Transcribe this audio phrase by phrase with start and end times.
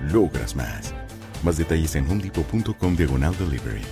[0.00, 0.94] logras más.
[1.42, 3.82] Más detalles en homedepot.com diagonal delivery.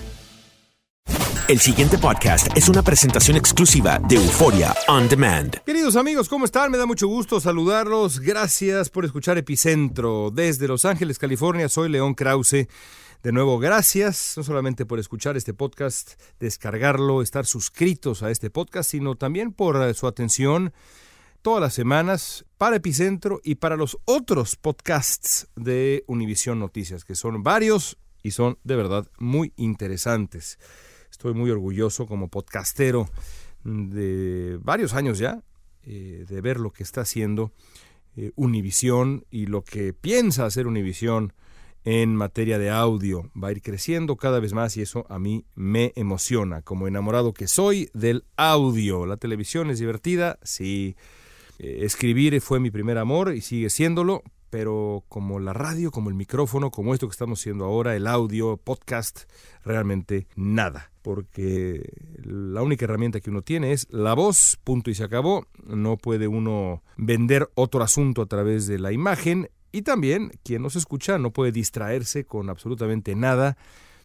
[1.46, 5.54] El siguiente podcast es una presentación exclusiva de Euforia On Demand.
[5.66, 6.70] Queridos amigos, ¿cómo están?
[6.70, 8.20] Me da mucho gusto saludarlos.
[8.20, 10.30] Gracias por escuchar Epicentro.
[10.32, 12.66] Desde Los Ángeles, California, soy León Krause.
[13.22, 18.90] De nuevo, gracias, no solamente por escuchar este podcast, descargarlo, estar suscritos a este podcast,
[18.90, 20.72] sino también por eh, su atención
[21.44, 27.42] todas las semanas para Epicentro y para los otros podcasts de Univisión Noticias, que son
[27.42, 30.58] varios y son de verdad muy interesantes.
[31.10, 33.10] Estoy muy orgulloso como podcastero
[33.62, 35.42] de varios años ya
[35.82, 37.52] eh, de ver lo que está haciendo
[38.16, 41.34] eh, Univisión y lo que piensa hacer Univisión
[41.84, 43.30] en materia de audio.
[43.36, 47.34] Va a ir creciendo cada vez más y eso a mí me emociona, como enamorado
[47.34, 49.04] que soy del audio.
[49.04, 50.96] La televisión es divertida, sí.
[51.58, 56.14] Eh, escribir fue mi primer amor y sigue siéndolo, pero como la radio, como el
[56.14, 59.28] micrófono, como esto que estamos haciendo ahora, el audio, podcast,
[59.64, 60.92] realmente nada.
[61.02, 61.92] Porque
[62.22, 65.46] la única herramienta que uno tiene es la voz, punto y se acabó.
[65.66, 70.76] No puede uno vender otro asunto a través de la imagen y también quien nos
[70.76, 73.56] escucha no puede distraerse con absolutamente nada.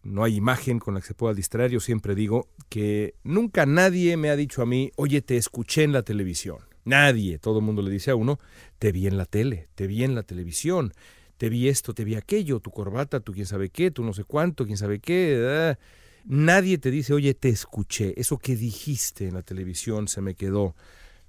[0.02, 1.70] No hay imagen con la que se pueda distraer.
[1.70, 5.92] Yo siempre digo que nunca nadie me ha dicho a mí, oye, te escuché en
[5.92, 6.58] la televisión.
[6.84, 7.38] Nadie.
[7.38, 8.38] Todo el mundo le dice a uno,
[8.78, 10.92] te vi en la tele, te vi en la televisión,
[11.36, 14.24] te vi esto, te vi aquello, tu corbata, tu quién sabe qué, tu no sé
[14.24, 15.76] cuánto, quién sabe qué.
[16.24, 18.14] Nadie te dice, oye, te escuché.
[18.20, 20.74] Eso que dijiste en la televisión se me quedó.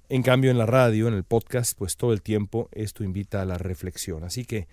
[0.08, 3.46] En cambio, en la radio, en el podcast, pues todo el tiempo esto invita a
[3.46, 4.24] la reflexión.
[4.24, 4.68] Así que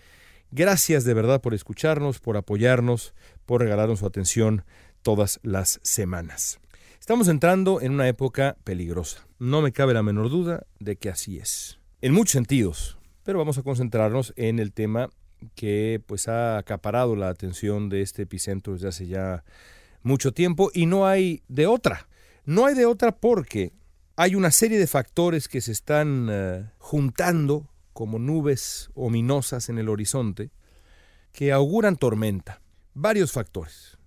[0.51, 3.13] gracias de verdad por escucharnos, por apoyarnos,
[3.45, 4.65] por regalarnos su atención
[5.01, 6.59] todas las semanas.
[6.99, 9.25] Estamos entrando en una época peligrosa.
[9.39, 11.79] No me cabe la menor duda de que así es.
[12.01, 12.97] En muchos sentidos.
[13.23, 15.09] Pero vamos a concentrarnos en el tema
[15.55, 19.43] que pues ha acaparado la atención de este epicentro desde hace ya
[20.03, 22.07] mucho tiempo y no hay de otra.
[22.45, 23.73] No hay de otra porque
[24.15, 29.89] hay una serie de factores que se están eh, juntando como nubes ominosas en el
[29.89, 30.51] horizonte
[31.31, 32.61] que auguran tormenta.
[32.93, 33.98] Varios factores.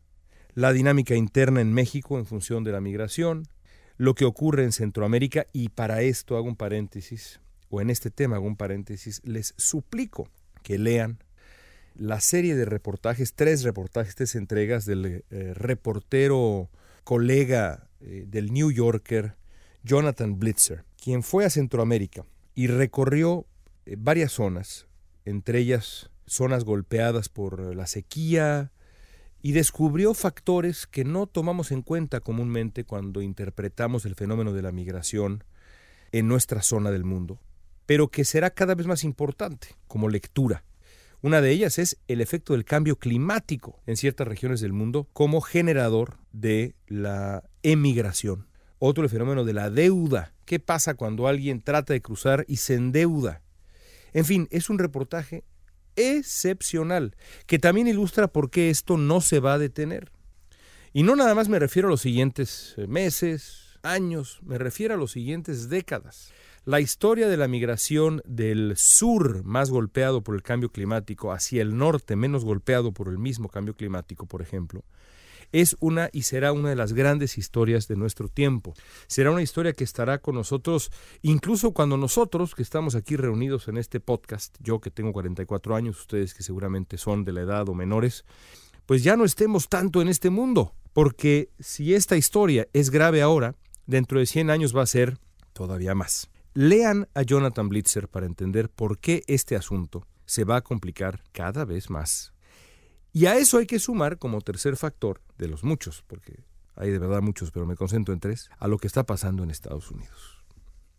[0.54, 3.48] La dinámica interna en México en función de la migración,
[3.96, 7.40] lo que ocurre en Centroamérica y para esto hago un paréntesis,
[7.70, 10.28] o en este tema hago un paréntesis, les suplico
[10.62, 11.18] que lean
[11.94, 16.68] la serie de reportajes, tres reportajes, tres entregas del eh, reportero
[17.03, 19.36] colega eh, del New Yorker,
[19.84, 23.47] Jonathan Blitzer, quien fue a Centroamérica y recorrió
[23.86, 24.86] eh, varias zonas,
[25.24, 28.71] entre ellas zonas golpeadas por la sequía,
[29.42, 34.71] y descubrió factores que no tomamos en cuenta comúnmente cuando interpretamos el fenómeno de la
[34.71, 35.44] migración
[36.12, 37.41] en nuestra zona del mundo,
[37.84, 40.65] pero que será cada vez más importante como lectura.
[41.22, 45.41] Una de ellas es el efecto del cambio climático en ciertas regiones del mundo como
[45.41, 48.47] generador de la emigración.
[48.78, 50.34] Otro el fenómeno de la deuda.
[50.44, 53.42] ¿Qué pasa cuando alguien trata de cruzar y se endeuda?
[54.12, 55.44] En fin, es un reportaje
[55.97, 57.16] excepcional
[57.47, 60.12] que también ilustra por qué esto no se va a detener.
[60.92, 64.98] Y no nada más me refiero a los siguientes eh, meses, años, me refiero a
[64.98, 66.33] los siguientes décadas.
[66.65, 71.77] La historia de la migración del sur más golpeado por el cambio climático hacia el
[71.77, 74.84] norte menos golpeado por el mismo cambio climático, por ejemplo,
[75.53, 78.75] es una y será una de las grandes historias de nuestro tiempo.
[79.07, 80.91] Será una historia que estará con nosotros
[81.22, 86.01] incluso cuando nosotros, que estamos aquí reunidos en este podcast, yo que tengo 44 años,
[86.01, 88.25] ustedes que seguramente son de la edad o menores,
[88.87, 90.75] pues ya no estemos tanto en este mundo.
[90.93, 93.54] Porque si esta historia es grave ahora,
[93.87, 95.19] dentro de 100 años va a ser
[95.53, 96.31] todavía más.
[96.54, 101.65] Lean a Jonathan Blitzer para entender por qué este asunto se va a complicar cada
[101.65, 102.31] vez más.
[103.12, 106.44] Y a eso hay que sumar como tercer factor, de los muchos, porque
[106.74, 109.50] hay de verdad muchos, pero me concentro en tres, a lo que está pasando en
[109.50, 110.42] Estados Unidos.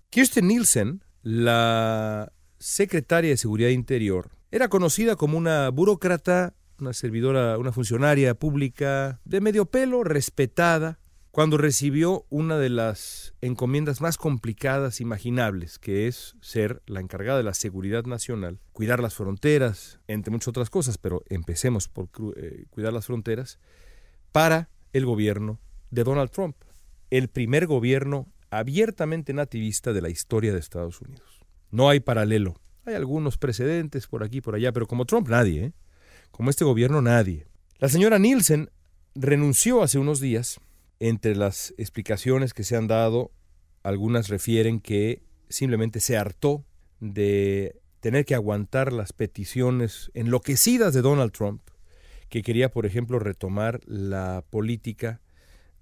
[0.09, 7.71] Kirsten Nielsen, la secretaria de Seguridad Interior, era conocida como una burócrata, una servidora, una
[7.71, 10.99] funcionaria pública de medio pelo, respetada,
[11.33, 17.43] cuando recibió una de las encomiendas más complicadas imaginables, que es ser la encargada de
[17.43, 22.93] la seguridad nacional, cuidar las fronteras, entre muchas otras cosas, pero empecemos por eh, cuidar
[22.93, 23.57] las fronteras,
[24.31, 25.59] para el gobierno
[25.89, 26.55] de Donald Trump,
[27.09, 31.41] el primer gobierno abiertamente nativista de la historia de Estados Unidos.
[31.71, 32.61] No hay paralelo.
[32.85, 35.73] Hay algunos precedentes por aquí y por allá, pero como Trump nadie, ¿eh?
[36.29, 37.47] como este gobierno nadie.
[37.79, 38.69] La señora Nielsen
[39.15, 40.59] renunció hace unos días
[41.03, 43.33] entre las explicaciones que se han dado,
[43.83, 46.63] algunas refieren que simplemente se hartó
[47.01, 51.61] de tener que aguantar las peticiones enloquecidas de Donald Trump,
[52.29, 55.19] que quería, por ejemplo, retomar la política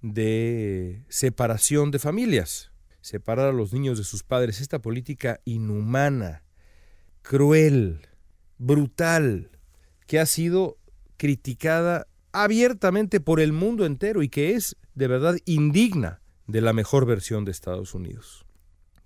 [0.00, 6.42] de separación de familias, separar a los niños de sus padres, esta política inhumana,
[7.22, 8.08] cruel,
[8.58, 9.52] brutal,
[10.08, 10.78] que ha sido
[11.16, 17.06] criticada abiertamente por el mundo entero y que es de verdad indigna de la mejor
[17.06, 18.44] versión de Estados Unidos.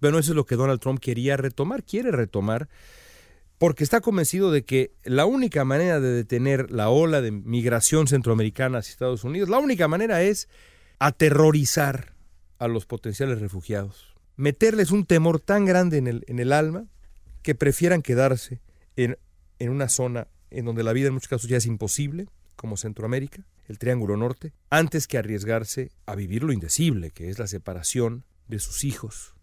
[0.00, 2.68] Bueno, eso es lo que Donald Trump quería retomar, quiere retomar,
[3.58, 8.78] porque está convencido de que la única manera de detener la ola de migración centroamericana
[8.78, 10.48] hacia Estados Unidos, la única manera es
[10.98, 12.14] aterrorizar
[12.58, 16.86] a los potenciales refugiados, meterles un temor tan grande en el, en el alma
[17.42, 18.60] que prefieran quedarse
[18.96, 19.18] en,
[19.58, 23.46] en una zona en donde la vida en muchos casos ya es imposible, como Centroamérica,
[23.66, 28.58] el Triángulo Norte, antes que arriesgarse a vivir lo indecible, que es la separación de
[28.58, 29.34] sus hijos,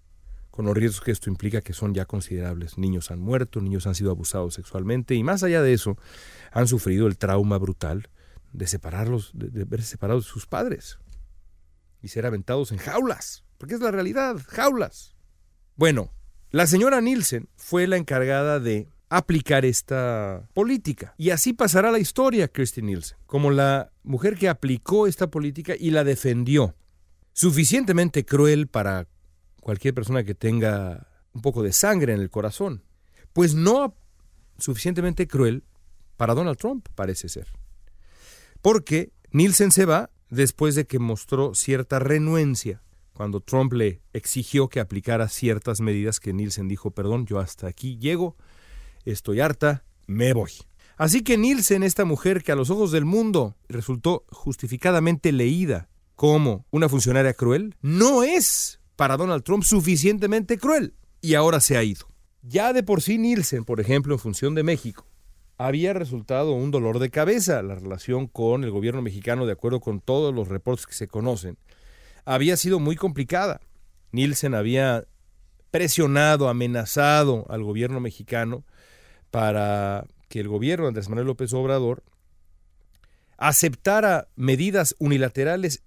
[0.51, 2.77] con los riesgos que esto implica que son ya considerables.
[2.77, 5.98] Niños han muerto, niños han sido abusados sexualmente y más allá de eso,
[6.51, 8.10] han sufrido el trauma brutal
[8.51, 11.00] de separarlos, de, de verse separados de sus padres
[12.01, 15.15] y ser aventados en jaulas, porque es la realidad, jaulas.
[15.75, 16.13] Bueno,
[16.51, 18.88] la señora Nielsen fue la encargada de
[19.18, 21.13] aplicar esta política.
[21.18, 25.92] Y así pasará la historia, Christine Nielsen, como la mujer que aplicó esta política y
[25.92, 26.75] la defendió.
[27.33, 29.07] Suficientemente cruel para
[29.62, 32.83] cualquier persona que tenga un poco de sangre en el corazón.
[33.33, 33.95] Pues no
[34.57, 35.63] suficientemente cruel
[36.18, 37.48] para Donald Trump, parece ser.
[38.62, 42.81] Porque Nielsen se va después de que mostró cierta renuencia
[43.13, 47.98] cuando Trump le exigió que aplicara ciertas medidas que Nielsen dijo, perdón, yo hasta aquí
[47.98, 48.36] llego,
[49.11, 50.51] estoy harta, me voy.
[50.97, 56.65] Así que Nielsen, esta mujer que a los ojos del mundo resultó justificadamente leída como
[56.69, 62.07] una funcionaria cruel, no es para Donald Trump suficientemente cruel y ahora se ha ido.
[62.41, 65.07] Ya de por sí Nielsen, por ejemplo, en función de México,
[65.57, 70.01] había resultado un dolor de cabeza la relación con el gobierno mexicano, de acuerdo con
[70.01, 71.57] todos los reportes que se conocen.
[72.25, 73.62] Había sido muy complicada.
[74.12, 75.05] Nielsen había
[75.72, 78.63] presionado, amenazado al gobierno mexicano
[79.34, 82.04] para que el gobierno de Andrés Manuel López Obrador
[83.38, 85.82] aceptara medidas unilaterales,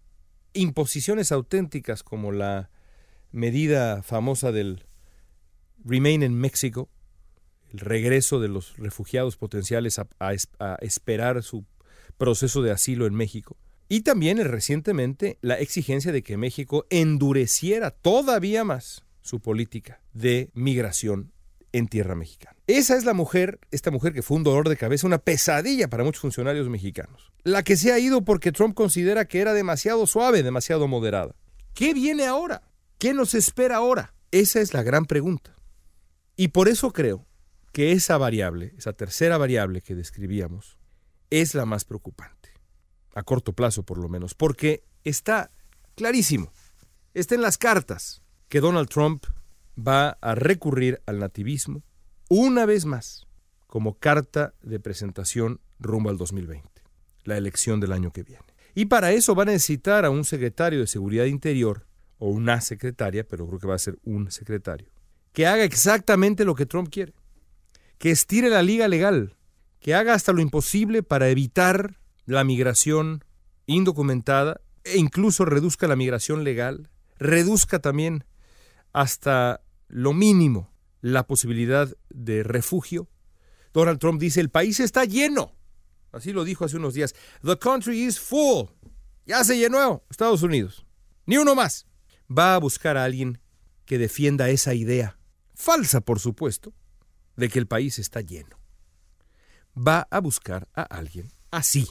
[0.53, 2.71] imposiciones auténticas como la
[3.31, 4.85] medida famosa del
[5.85, 6.89] Remain en México,
[7.73, 11.65] el regreso de los refugiados potenciales a, a, a, esperar su
[12.19, 13.57] proceso de asilo en México.
[13.89, 21.31] Y también recientemente la exigencia de que México endureciera todavía más su política de migración
[21.77, 22.57] en tierra mexicana.
[22.67, 26.05] Esa es la mujer, esta mujer que fue un dolor de cabeza, una pesadilla para
[26.05, 27.33] muchos funcionarios mexicanos.
[27.45, 31.35] La que se ha ido porque Trump considera que era demasiado suave, demasiado moderada.
[31.75, 32.63] ¿Qué viene ahora?
[32.99, 34.15] ¿Qué nos espera ahora?
[34.31, 35.55] Esa es la gran pregunta.
[36.35, 37.27] Y por eso creo
[37.73, 40.79] que esa variable, esa tercera variable que describíamos,
[41.29, 42.55] es la más preocupante.
[43.15, 45.51] A corto plazo, por lo menos, porque está
[45.95, 46.53] clarísimo,
[47.13, 49.27] está en las cartas que Donald Trump
[49.77, 51.83] va a recurrir al nativismo
[52.29, 53.27] una vez más
[53.67, 56.69] como carta de presentación rumbo al 2020,
[57.25, 58.45] la elección del año que viene.
[58.75, 61.87] Y para eso va a necesitar a un secretario de Seguridad Interior,
[62.19, 64.89] o una secretaria, pero creo que va a ser un secretario,
[65.33, 67.15] que haga exactamente lo que Trump quiere,
[67.99, 69.37] que estire la liga legal,
[69.81, 73.25] que haga hasta lo imposible para evitar la migración
[73.67, 78.25] indocumentada e incluso reduzca la migración legal, reduzca también
[78.93, 83.09] hasta lo mínimo la posibilidad de refugio.
[83.73, 85.55] Donald Trump dice, el país está lleno.
[86.13, 87.15] Así lo dijo hace unos días.
[87.43, 88.69] The country is full.
[89.27, 90.87] Ya se llenó Estados Unidos.
[91.27, 91.87] Ni uno más.
[92.31, 93.41] Va a buscar a alguien
[93.85, 95.19] que defienda esa idea,
[95.55, 96.75] falsa por supuesto,
[97.37, 98.59] de que el país está lleno.
[99.77, 101.89] Va a buscar a alguien así.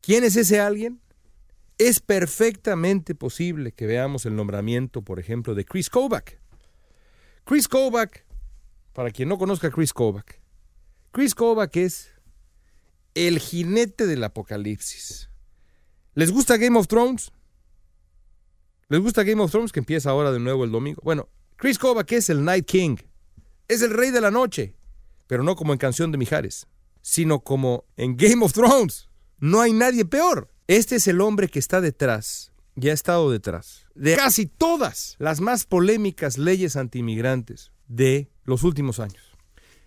[0.00, 1.00] ¿Quién es ese alguien?
[1.78, 6.38] Es perfectamente posible que veamos el nombramiento, por ejemplo, de Chris Kovac.
[7.44, 8.24] Chris Kovac,
[8.92, 10.40] para quien no conozca a Chris Kovac,
[11.10, 12.12] Chris Kovac es
[13.14, 15.30] el jinete del apocalipsis.
[16.14, 17.32] ¿Les gusta Game of Thrones?
[18.88, 21.00] ¿Les gusta Game of Thrones que empieza ahora de nuevo el domingo?
[21.04, 22.96] Bueno, Chris Kovac es el Night King.
[23.66, 24.76] Es el rey de la noche,
[25.26, 26.66] pero no como en Canción de Mijares,
[27.00, 29.08] sino como en Game of Thrones.
[29.38, 30.53] No hay nadie peor.
[30.66, 35.42] Este es el hombre que está detrás, y ha estado detrás, de casi todas las
[35.42, 39.22] más polémicas leyes antiinmigrantes de los últimos años.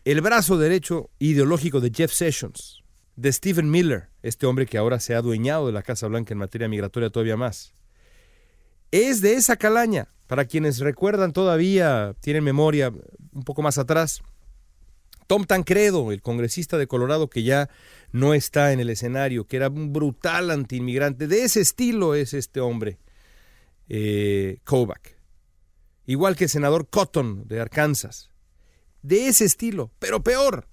[0.06, 2.84] El brazo derecho ideológico de Jeff Sessions,
[3.16, 6.38] de Stephen Miller, este hombre que ahora se ha adueñado de la Casa Blanca en
[6.38, 7.74] materia migratoria todavía más.
[8.92, 12.94] Es de esa calaña, para quienes recuerdan todavía, tienen memoria
[13.32, 14.22] un poco más atrás,
[15.28, 17.70] Tom Tancredo, el congresista de Colorado que ya
[18.12, 21.28] no está en el escenario, que era un brutal antiinmigrante.
[21.28, 22.98] De ese estilo es este hombre,
[23.90, 25.18] eh, Kovac.
[26.06, 28.32] Igual que el senador Cotton de Arkansas.
[29.02, 30.68] De ese estilo, pero peor.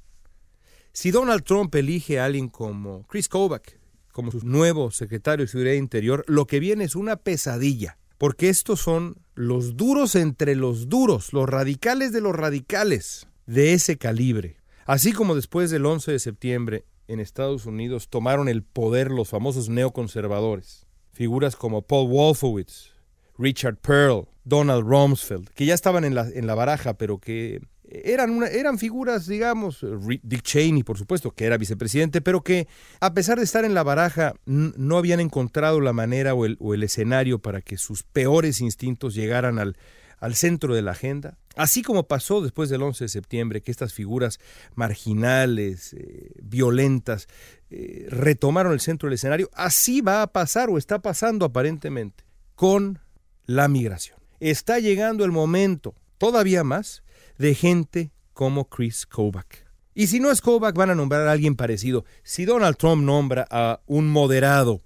[0.93, 3.81] Si Donald Trump elige a alguien como Chris Kovac,
[4.13, 7.99] como su nuevo secretario de Seguridad Interior, lo que viene es una pesadilla.
[8.17, 13.97] Porque estos son los duros entre los duros, los radicales de los radicales de ese
[13.97, 14.57] calibre.
[14.87, 19.69] Así como después del 11 de septiembre en Estados Unidos tomaron el poder los famosos
[19.69, 22.93] neoconservadores, figuras como Paul Wolfowitz,
[23.39, 28.43] Richard Pearl, Donald Rumsfeld, que ya estaban en la, en la baraja, pero que eran,
[28.51, 29.85] eran figuras, digamos,
[30.23, 32.69] Dick Cheney, por supuesto, que era vicepresidente, pero que
[33.01, 36.75] a pesar de estar en la baraja, no habían encontrado la manera o el, o
[36.75, 39.77] el escenario para que sus peores instintos llegaran al,
[40.19, 41.39] al centro de la agenda.
[41.57, 44.41] Así como pasó después del 11 de septiembre, que estas figuras
[44.75, 47.29] marginales, eh, violentas,
[47.71, 53.01] eh, retomaron el centro del escenario, así va a pasar o está pasando aparentemente con
[53.47, 54.19] la migración.
[54.41, 57.03] Está llegando el momento, todavía más,
[57.39, 59.65] de gente como Chris Kovac.
[59.95, 62.05] Y si no es Kovac, van a nombrar a alguien parecido.
[62.25, 64.83] Si Donald Trump nombra a un moderado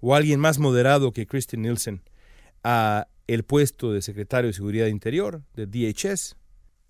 [0.00, 2.02] o alguien más moderado que Christian Nielsen
[2.62, 6.34] a el puesto de secretario de Seguridad Interior de DHS.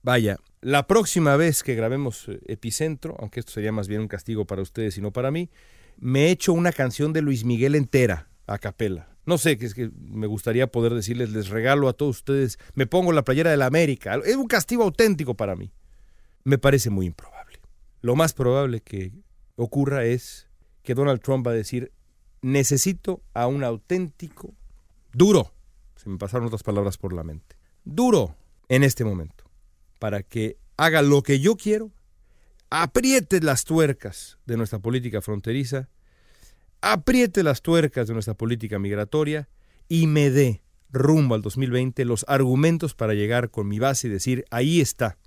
[0.03, 4.47] Vaya, la próxima vez que grabemos eh, Epicentro, aunque esto sería más bien un castigo
[4.47, 5.51] para ustedes y no para mí,
[5.99, 9.09] me echo una canción de Luis Miguel entera a capela.
[9.27, 12.87] No sé, que es que me gustaría poder decirles, les regalo a todos ustedes, me
[12.87, 14.19] pongo la playera de la América.
[14.25, 15.71] Es un castigo auténtico para mí.
[16.45, 17.59] Me parece muy improbable.
[18.01, 19.13] Lo más probable que
[19.57, 20.49] ocurra es
[20.83, 21.93] que Donald Trump va a decir,
[22.41, 24.55] necesito a un auténtico
[25.13, 25.53] duro
[25.99, 27.57] se me pasaron otras palabras por la mente.
[27.85, 28.37] Duro
[28.69, 29.45] en este momento,
[29.99, 31.91] para que haga lo que yo quiero,
[32.71, 35.89] apriete las tuercas de nuestra política fronteriza,
[36.81, 39.49] apriete las tuercas de nuestra política migratoria
[39.89, 44.45] y me dé rumbo al 2020 los argumentos para llegar con mi base y decir,
[44.51, 45.19] ahí está,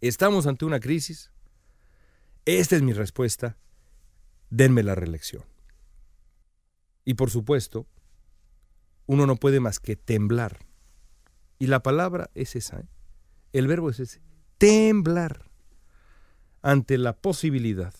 [0.00, 1.30] estamos ante una crisis,
[2.44, 3.56] esta es mi respuesta,
[4.50, 5.44] denme la reelección.
[7.04, 7.86] Y por supuesto,
[9.10, 10.60] uno no puede más que temblar.
[11.58, 12.88] Y la palabra es esa, ¿eh?
[13.52, 14.22] el verbo es ese,
[14.56, 15.50] temblar
[16.62, 17.92] ante la posibilidad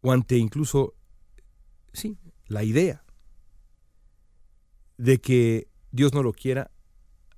[0.00, 0.96] o ante incluso,
[1.92, 2.18] sí,
[2.48, 3.04] la idea
[4.98, 6.72] de que Dios no lo quiera,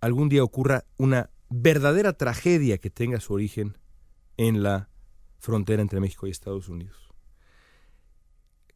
[0.01, 3.77] algún día ocurra una verdadera tragedia que tenga su origen
[4.39, 4.89] en la
[5.39, 7.14] frontera entre México y Estados Unidos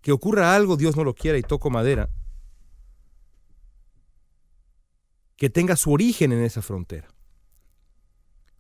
[0.09, 2.09] que ocurra algo, Dios no lo quiera y toco madera,
[5.37, 7.09] que tenga su origen en esa frontera.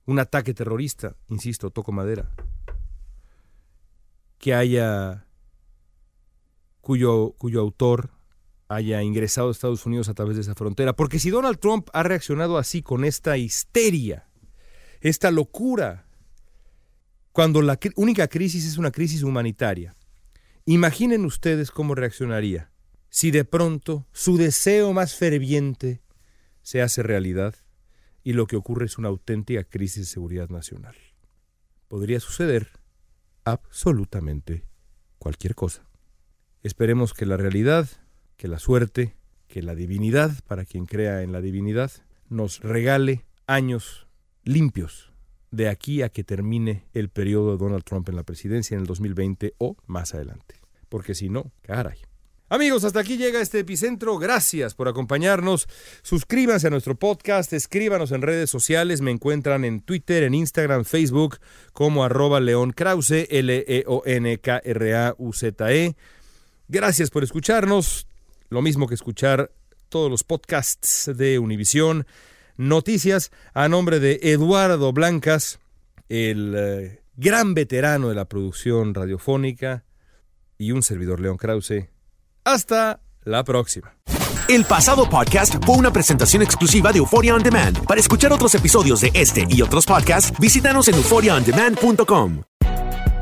[0.04, 2.30] Un ataque terrorista, insisto, toco madera,
[4.36, 5.24] que haya,
[6.82, 8.10] cuyo, cuyo autor
[8.68, 10.94] haya ingresado a Estados Unidos a través de esa frontera.
[10.96, 14.28] Porque si Donald Trump ha reaccionado así, con esta histeria,
[15.00, 16.04] esta locura,
[17.32, 19.96] cuando la única crisis es una crisis humanitaria.
[20.70, 22.70] Imaginen ustedes cómo reaccionaría
[23.08, 26.02] si de pronto su deseo más ferviente
[26.60, 27.54] se hace realidad
[28.22, 30.94] y lo que ocurre es una auténtica crisis de seguridad nacional.
[31.88, 32.68] Podría suceder
[33.44, 34.66] absolutamente
[35.18, 35.88] cualquier cosa.
[36.62, 37.88] Esperemos que la realidad,
[38.36, 41.92] que la suerte, que la divinidad, para quien crea en la divinidad,
[42.28, 44.06] nos regale años
[44.44, 45.07] limpios
[45.50, 48.86] de aquí a que termine el periodo de Donald Trump en la presidencia en el
[48.86, 50.56] 2020 o más adelante.
[50.88, 51.98] Porque si no, caray.
[52.50, 54.16] Amigos, hasta aquí llega este epicentro.
[54.16, 55.68] Gracias por acompañarnos.
[56.02, 59.02] Suscríbanse a nuestro podcast, escríbanos en redes sociales.
[59.02, 61.40] Me encuentran en Twitter, en Instagram, Facebook
[61.74, 63.88] como arroba León Krause, L-E-O-N-K-R-A-U-Z-E.
[65.88, 65.96] -E.
[66.68, 68.06] Gracias por escucharnos.
[68.48, 69.52] Lo mismo que escuchar
[69.90, 72.06] todos los podcasts de Univisión.
[72.58, 75.60] Noticias a nombre de Eduardo Blancas,
[76.08, 79.84] el eh, gran veterano de la producción radiofónica,
[80.58, 81.88] y un servidor León Krause.
[82.42, 83.94] Hasta la próxima.
[84.48, 87.84] El pasado podcast fue una presentación exclusiva de Euphoria On Demand.
[87.86, 92.42] Para escuchar otros episodios de este y otros podcasts, visítanos en euphoriaondemand.com.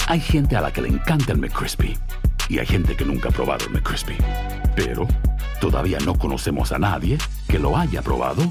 [0.07, 1.95] Hay gente a la que le encanta el McCrispy
[2.49, 4.17] y hay gente que nunca ha probado el McCrispy.
[4.75, 5.07] Pero
[5.61, 8.51] todavía no conocemos a nadie que lo haya probado